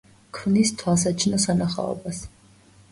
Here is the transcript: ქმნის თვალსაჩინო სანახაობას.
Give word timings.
ქმნის 0.37 0.71
თვალსაჩინო 0.79 1.43
სანახაობას. 1.47 2.25